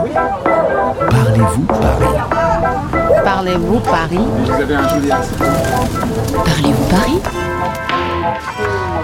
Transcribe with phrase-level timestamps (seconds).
[0.00, 2.16] Parlez-vous Paris?
[3.22, 4.18] Parlez-vous Paris?
[4.44, 5.34] Vous avez un joli accent.
[6.32, 7.20] Parlez-vous Paris?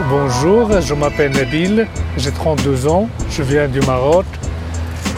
[0.09, 1.87] Bonjour, je m'appelle Nabil,
[2.17, 4.25] j'ai 32 ans, je viens du Maroc.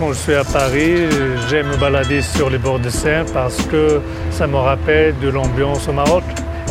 [0.00, 1.06] Quand je suis à Paris,
[1.48, 4.00] j'aime me balader sur les bords de Seine parce que
[4.30, 6.24] ça me rappelle de l'ambiance au Maroc.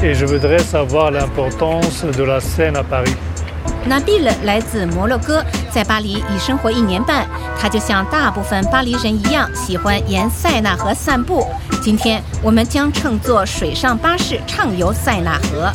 [0.03, 3.15] Et je voudrais savoir l'importance de la Seine à Paris.
[3.87, 5.41] Nabil 来自摩洛哥，
[5.71, 7.25] 在巴黎已生活一年半。
[7.59, 11.47] 他就像大部分巴黎人一样，喜欢沿塞纳河散步。
[11.81, 15.71] 今天我们将乘坐水上巴士畅游塞纳河。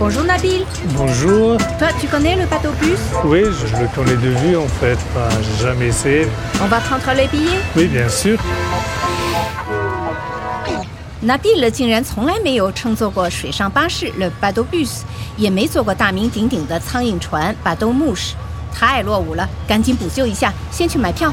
[0.00, 0.64] Bonjour Nabil.
[0.96, 4.98] Bonjour, Toi, tu connais le bateau bus oui, je le connais de vue en fait,
[5.14, 6.26] Enfin, j'ai jamais essayé.
[6.60, 7.60] On va prendre les billets.
[7.76, 8.36] Oui, bien sûr.
[11.24, 15.02] Nabil 竟然从来没有乘坐过水上巴士 Le Bateau Bus，
[15.36, 18.32] 也没坐过大名鼎鼎的苍蝇船 Bateau Mouche，
[18.74, 21.32] 太落伍了，赶紧补救一下，先去买票。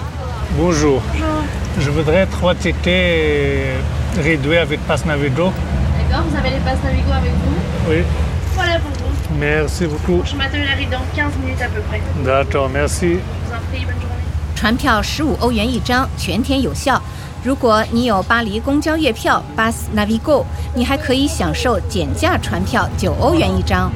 [0.60, 1.00] Bonjour.
[1.80, 3.78] Je voudrais trois tickets
[4.24, 5.52] réduits avec passe Navigo.
[5.98, 8.04] D'accord, vous avez les passes Navigo avec vous Oui,
[8.56, 9.36] Voilà pour vous.
[9.40, 10.22] merci beaucoup.
[10.24, 12.00] Je m'attends à l'arrivée dans 15 minutes à peu près.
[12.24, 13.14] D'accord, merci.
[13.48, 14.06] vous en prie, bonne journée.
[14.56, 17.02] 船票十五欧元一张，全天有效。
[17.42, 20.44] 如果你有巴黎公交月票 （Bus Navigo），
[20.76, 23.90] 你还可以享受减价船票九欧元一张。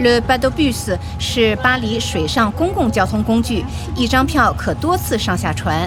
[0.00, 5.86] Le bateau bus 是巴黎水上公共交通工具，一张票可多次上下船。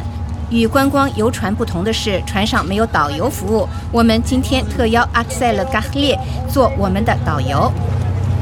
[0.52, 3.68] 与观光游船不同的是，船上没有导游服务。
[3.92, 6.16] 我们今天特邀 Axel Gahli
[6.48, 7.72] 做我们的导游。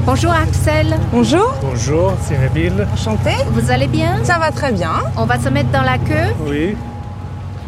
[0.06, 2.86] Bonjour Axel, Bonjour, Bonjour, c'est Nabil.
[2.92, 3.30] enchanté.
[3.52, 4.22] vous allez bien?
[4.22, 4.90] Ça va très bien.
[5.16, 6.34] On va se mettre dans la queue.
[6.46, 6.76] Oui,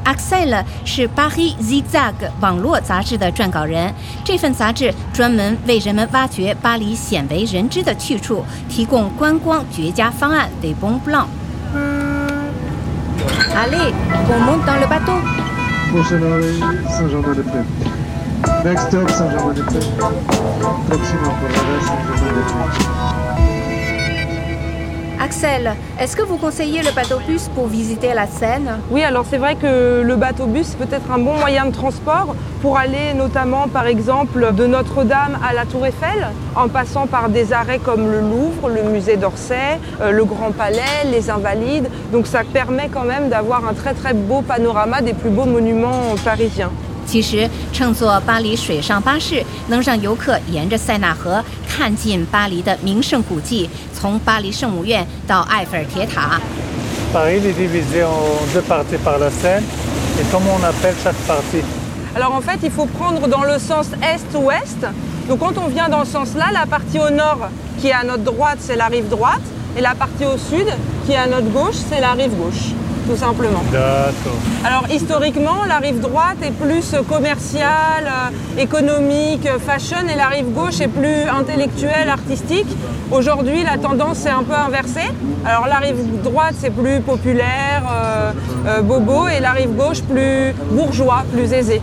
[0.05, 13.93] Axel 是巴黎 Zigzag 网络杂志的撰稿人，这份杂志专门为人们挖掘巴黎鲜为人知的去处，提供观光绝佳方案 des bons plans。Allez,
[14.29, 15.19] on monte dans le bateau.
[15.91, 17.65] Prochaine arrivée, Saint-Germain-des-Prés.
[18.64, 19.80] Next stop, Saint-Germain-des-Prés.
[20.88, 22.86] Próxima parada, Saint-Germain-des-Prés.
[25.24, 28.80] Axel, est-ce que vous conseillez le bateau bus pour visiter la Seine?
[28.90, 32.36] Oui, alors c'est vrai que le bateau bus peut être un bon moyen de transport
[32.62, 37.54] pour aller notamment par exemple de Notre-Dame à la Tour Eiffel, en passant par des
[37.54, 41.90] arrêts comme le Louvre, le musée d'Orsay, euh, le Grand Palais, les Invalides.
[42.12, 46.16] Donc ça permet quand même d'avoir un très très beau panorama des plus beaux monuments
[46.26, 46.72] parisiens.
[47.07, 56.41] 其实，乘坐巴黎水上巴士能让游客沿着塞纳河看尽巴黎的名胜古迹，从巴黎圣母院到埃菲尔铁塔。
[57.13, 58.13] Paris est divisé en
[58.53, 59.63] deux parties par la Seine.
[60.19, 61.63] Et comment on appelle chaque partie
[62.15, 64.87] Alors en fait, il faut prendre dans le sens est-ouest.
[65.29, 67.49] Donc quand on vient dans ce sens-là, la partie au nord
[67.81, 69.43] qui est à notre droite, c'est la rive droite.
[69.77, 70.67] Et la partie au sud
[71.05, 72.73] qui est à notre gauche, c'est la rive gauche,
[73.11, 73.63] tout simplement.
[73.73, 74.41] D'accord.
[74.65, 80.53] Alors historiquement, la rive droite est plus commerciale, euh, économique, euh, fashion, et la rive
[80.53, 82.67] gauche est plus intellectuelle, artistique.
[83.11, 85.09] Aujourd'hui, la tendance est un peu inversée.
[85.45, 88.33] Alors la rive droite, c'est plus populaire, euh,
[88.67, 91.81] euh, bobo, et la rive gauche, plus bourgeois, plus aisé.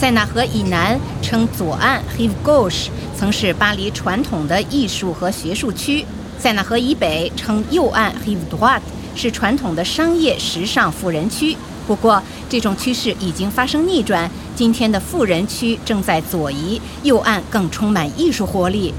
[0.00, 6.06] 塞纳河以南称左岸 （Rive Gauche），曾是巴黎传统的艺术和学术区；
[6.38, 8.80] 塞纳河以北称右岸 （Rive Droite），
[9.14, 11.56] 是传统的商业、时尚、富人区。
[11.86, 18.94] 不过，这种趋势已经发生逆转，今天的富人区正在左移，右岸更充满艺术活力。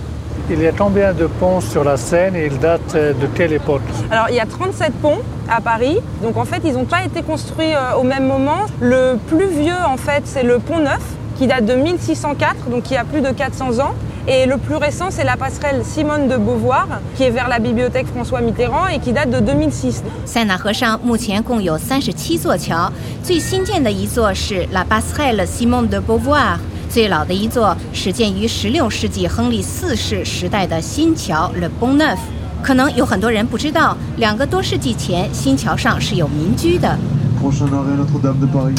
[0.49, 3.53] Il y a combien de ponts sur la Seine et ils datent euh, de quelle
[3.53, 7.03] époque Alors il y a 37 ponts à Paris, donc en fait ils n'ont pas
[7.05, 8.65] été construits euh, au même moment.
[8.81, 11.01] Le plus vieux en fait c'est le pont neuf
[11.37, 13.93] qui date de 1604, donc il y a plus de 400 ans.
[14.27, 18.07] Et le plus récent c'est la passerelle Simone de Beauvoir qui est vers la bibliothèque
[18.07, 20.03] François Mitterrand et qui date de 2006.
[20.25, 22.91] 塞纳河上目前共有三十七座桥，
[23.23, 26.57] 最新建的一座是 La Passerelle Simone de Beauvoir，
[26.89, 32.17] 最老的一座始建于16世纪亨利四世时代的新桥 Le Pont Neuf。
[32.61, 36.95] 可能有很多人不知道，两个多世纪前新桥上是有民居的。
[37.41, 38.75] Prochain arrêt, Notre-Dame de Paris.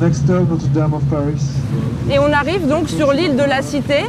[0.00, 1.42] Next stop, Notre-Dame of Paris.
[2.08, 4.06] Et on arrive donc sur l'île de la Cité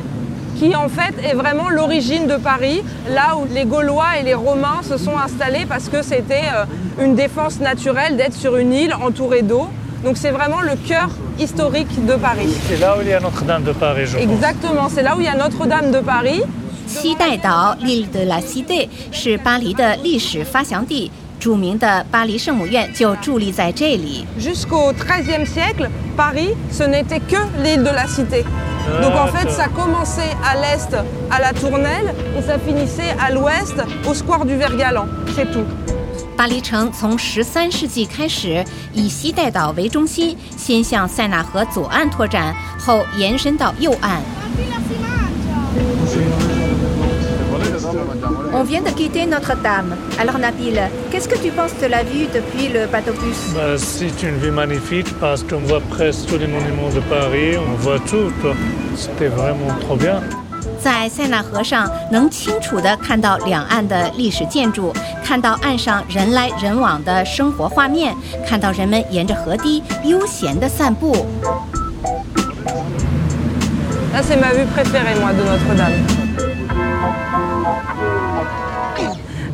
[0.58, 4.82] qui en fait est vraiment l'origine de Paris, là où les Gaulois et les Romains
[4.84, 6.66] se sont installés parce que c'était euh,
[7.04, 9.68] une défense naturelle d'être sur une île entourée d'eau.
[10.04, 11.10] Donc c'est vraiment le cœur
[11.40, 12.54] historique de Paris.
[12.68, 14.24] C'est là où il y a Notre-Dame de Paris, je pense.
[14.24, 16.44] Exactement, c'est là où il y a Notre-Dame de Paris.
[16.88, 24.26] 西带岛 （L'Île de la Cité） 是巴黎的历史发祥地，着名的巴黎圣母院就伫立在这里。
[24.40, 25.88] Jusqu'au XIIIe siècle,
[26.18, 28.44] Paris, ce n'était que l'île de la Cité.
[29.03, 29.53] Donc en fait, D'accord.
[29.53, 30.97] ça commençait à l'est
[31.31, 33.75] à la Tournelle et ça finissait à l'ouest
[34.09, 35.07] au square du Vergalan.
[35.35, 35.65] C'est tout.
[36.37, 44.21] 巴黎城从十三世纪开始以西带岛为中心，先向塞纳河左岸拓展，后延伸到右岸。
[48.54, 49.96] On vient de quitter Notre-Dame.
[50.20, 50.80] Alors Nabil,
[51.10, 55.08] qu'est-ce que tu penses de la vue depuis le bateau-bus Bah, c'est une vue magnifique
[55.20, 58.32] parce qu'on voit presque tous les monuments de Paris, on voit tout.
[58.42, 58.54] quoi.
[58.96, 60.22] C'était vraiment trop bien.
[60.82, 64.94] 在塞纳河上，能清楚地看到两岸的历史建筑，
[65.24, 68.16] 看到岸上人来人往的生活画面，
[68.48, 71.26] 看到人们沿着河堤悠闲地散步。
[74.14, 75.94] Là, c'est ma vue préférée, moi, de Notre-Dame.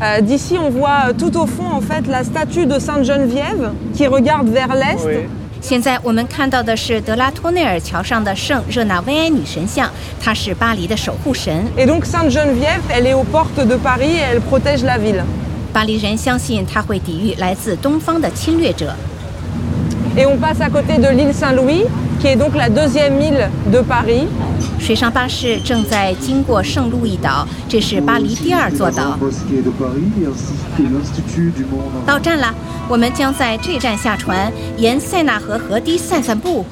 [0.02, 4.08] Euh, D'ici, on voit euh, tout au fond, en fait, la statue de Sainte-Geneviève qui
[4.08, 5.06] regarde vers l'est.
[5.06, 5.28] Oui.
[5.62, 9.90] 现在我们看到的是德拉托内尔桥上的圣热那维埃女神像，
[10.22, 11.66] 她是巴黎的守护神。
[11.76, 15.24] Et donc, Sainte-Geneviève, elle est aux portes de Paris et elle protège la ville.
[15.74, 18.94] 巴黎人相信她会抵御来自东方的侵略者。
[20.16, 21.86] Et on passe à côté de l'île Saint-Louis,
[22.20, 24.28] qui est donc la deuxième île de Paris.
[24.81, 29.17] 水上巴士正在经过圣路易岛，这是巴黎第二座岛。
[32.07, 32.53] 到站了，
[32.89, 36.65] 我们将在这站下船，沿塞纳河河堤散散步。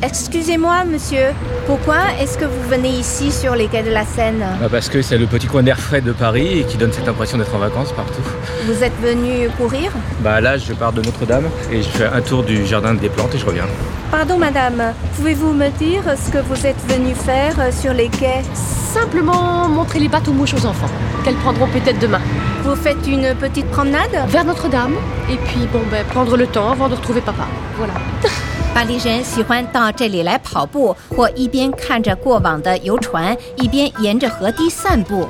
[0.00, 1.34] Excusez-moi, monsieur,
[1.66, 5.02] pourquoi est-ce que vous venez ici sur les quais de la Seine Bah, Parce que
[5.02, 7.58] c'est le petit coin d'air frais de Paris et qui donne cette impression d'être en
[7.58, 8.22] vacances partout.
[8.66, 9.90] Vous êtes venu courir
[10.20, 13.34] Bah là, je pars de Notre-Dame et je fais un tour du jardin des plantes
[13.34, 13.64] et je reviens.
[14.12, 19.68] Pardon, madame, pouvez-vous me dire ce que vous êtes venu faire sur les quais Simplement
[19.68, 20.88] montrer les bateaux mouches aux enfants,
[21.24, 22.20] qu'elles prendront peut-être demain.
[22.62, 24.94] Vous faites une petite promenade Vers Notre-Dame,
[25.28, 27.46] et puis bon ben prendre le temps avant de retrouver papa.
[27.76, 27.94] Voilà.
[28.78, 35.28] 巴黎人喜欢到这里来跑步，或一边看着过往的游船，一边沿着河堤散步。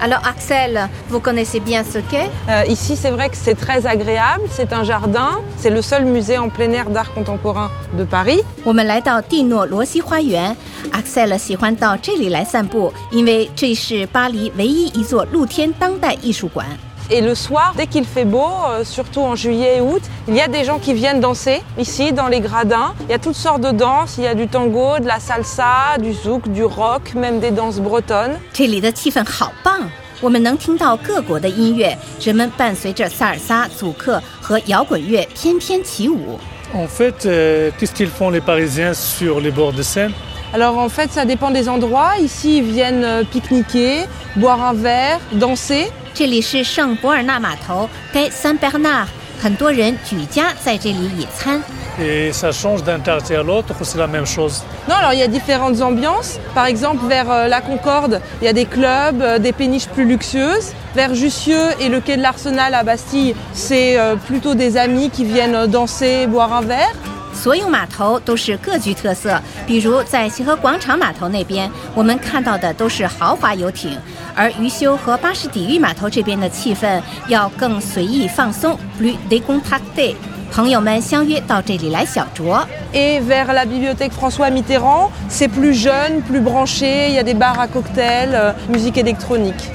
[0.00, 4.44] Alors Axel, vous connaissez bien ce quai Euh, ici, c'est vrai que c'est très agréable.
[4.48, 5.40] C'est un jardin.
[5.58, 7.68] C'est le seul musée en plein air d'art contemporain
[7.98, 8.44] de Paris.
[8.62, 10.56] 我们来到蒂诺罗西花园
[10.92, 16.64] ，Axel 喜欢到这里来散步，因为这是巴黎唯一一座露天当代艺术馆。
[17.09, 20.47] Et le soir, dès qu'il fait beau, euh, surtout en juillet et août, il y a
[20.47, 22.93] des gens qui viennent danser ici dans les gradins.
[23.01, 24.15] Il y a toutes sortes de danses.
[24.17, 27.81] Il y a du tango, de la salsa, du zouk, du rock, même des danses
[27.81, 28.37] bretonnes.
[28.53, 29.81] 这里的气氛好棒，
[30.21, 36.39] 我们能听到各国的音乐，人们伴随着萨尔萨、祖克和摇滚乐翩翩起舞。
[36.73, 40.13] En fait, euh, qu'est-ce qu'ils font les Parisiens sur les bords de Seine
[40.53, 42.17] Alors en fait, ça dépend des endroits.
[42.19, 44.05] Ici, ils viennent euh, pique-niquer,
[44.35, 45.91] boire un verre, danser.
[46.13, 49.07] 这里是圣博尔纳码头，该三贝尔纳，
[49.41, 51.61] 很多人举家在这里野餐。
[51.99, 55.19] Et ça change d'un quartier à l'autre ou c'est la même chose Non, alors il
[55.19, 56.39] y a différentes ambiances.
[56.53, 60.05] Par exemple, vers euh, la Concorde, il y a des clubs, euh, des péniches plus
[60.05, 60.73] luxueuses.
[60.95, 65.23] Vers Jussieu et le quai de l'Arsenal à Bastille, c'est euh, plutôt des amis qui
[65.23, 66.93] viennent euh, danser, boire un verre.
[67.36, 73.96] 所有码头都是各具特色，比如在协和广场码头那边，我们看到的都是豪华游艇，
[74.34, 80.14] 而余修和巴士底狱码头这边的气氛要更随意放松 （plus décontracté）。
[80.50, 82.64] 朋友们相约到这里来小酌。
[82.94, 87.08] Et vers la bibliothèque François Mitterrand, c'est plus jeune, plus branché.
[87.08, 89.70] Il y a des bars à cocktails, musique électronique.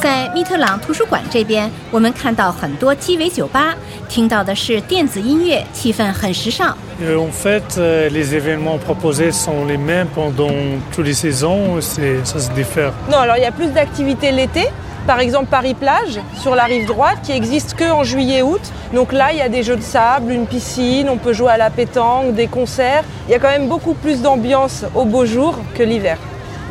[0.00, 3.74] 在密特朗图书馆这边，我们看到很多鸡尾酒吧，
[4.08, 6.76] 听到的是电子音乐，气氛很时尚。
[7.00, 10.52] Et En fait, euh, les événements proposés sont les mêmes pendant
[10.92, 12.92] toutes les saisons, ou c'est- ça se diffère.
[13.10, 14.68] Non, alors il y a plus d'activités l'été.
[15.06, 18.62] Par exemple, Paris-Plage, sur la rive droite, qui existe que en juillet-août.
[18.94, 21.58] Donc là, il y a des jeux de sable, une piscine, on peut jouer à
[21.58, 23.04] la pétanque, des concerts.
[23.28, 26.16] Il y a quand même beaucoup plus d'ambiance au beau jour que l'hiver.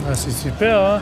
[0.08, 1.00] Ah, c'est super, hein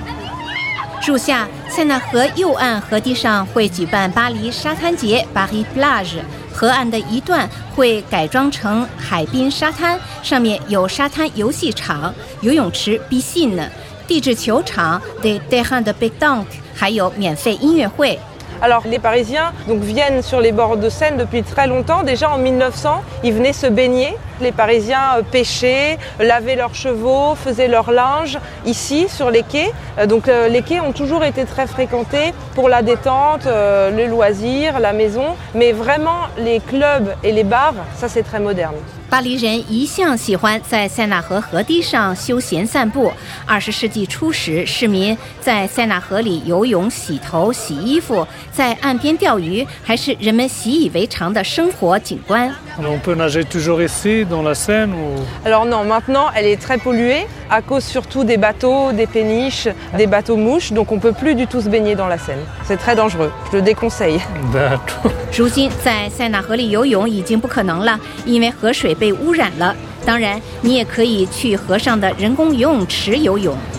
[1.02, 6.21] 树下， 塞纳河右岸河堤上会举办巴黎沙滩节 （Paris Plage）。
[6.51, 13.69] 河岸的一段会改装成海滨沙滩，上面有沙滩游戏场、游泳池 （piscine）、
[14.09, 18.19] 地质球场 （des terrains de pétanque），还有免费音乐会。
[18.63, 22.03] Alors les Parisiens donc, viennent sur les bords de Seine depuis très longtemps.
[22.03, 27.68] Déjà en 1900, ils venaient se baigner Les Parisiens euh, pêchaient, lavaient leurs chevaux, faisaient
[27.68, 29.72] leur linge ici sur les quais.
[29.98, 34.08] Euh, Donc euh, les quais ont toujours été très fréquentés pour la détente, euh, les
[34.08, 35.36] loisirs, la maison.
[35.54, 38.76] Mais vraiment, les clubs et les bars, ça c'est très moderne.
[39.12, 43.12] 巴黎人一向喜欢在塞纳河河堤上休闲散步。
[43.46, 52.56] 二十世纪初时，市民在塞纳河里游泳、洗头、洗衣服，在岸边钓鱼，还是人们习以为常的生活景观。
[52.80, 55.22] Alors, on peut nager toujours ici, dans la Seine ou...
[55.46, 60.08] Alors non, maintenant elle est très polluée à cause surtout des bateaux, des péniches, des
[60.08, 60.72] bateaux mouches.
[60.72, 62.40] Donc on peut plus du tout se baigner dans la Seine.
[62.64, 63.32] C'est très dangereux.
[63.52, 64.20] Je le déconseille.
[64.52, 65.12] D'accord.
[65.32, 69.76] 如今在塞纳河里游泳已经不可能了，因为河水被污染了。
[70.04, 73.56] 当然，你也可以去河上的人工游泳池游泳。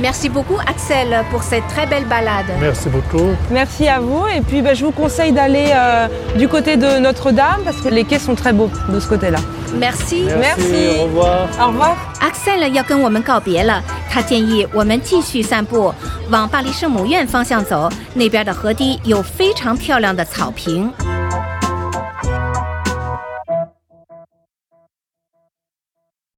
[0.00, 2.46] Merci beaucoup Axel pour cette très belle balade.
[2.60, 3.36] Merci beaucoup.
[3.50, 4.26] Merci à vous.
[4.26, 8.04] Et puis ben, je vous conseille d'aller euh, du côté de Notre-Dame parce que les
[8.04, 9.38] quais sont très beaux de ce côté-là.
[9.74, 10.26] Merci.
[10.38, 10.98] Merci.
[10.98, 11.48] Au revoir.
[11.60, 11.96] Au revoir.
[12.20, 15.94] Axel 要跟我们告别了，他建议我们继续散步，
[16.30, 20.92] 往巴黎圣母院方向走，那边的河堤有非常漂亮的草坪。